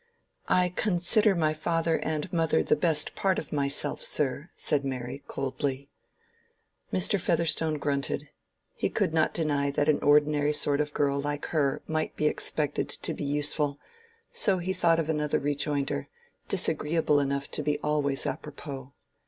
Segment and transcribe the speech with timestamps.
[0.49, 5.91] "I consider my father and mother the best part of myself, sir," said Mary, coldly.
[6.91, 7.21] Mr.
[7.21, 8.27] Featherstone grunted:
[8.73, 12.89] he could not deny that an ordinary sort of girl like her might be expected
[12.89, 13.77] to be useful,
[14.31, 16.07] so he thought of another rejoinder,
[16.47, 18.93] disagreeable enough to be always apropos.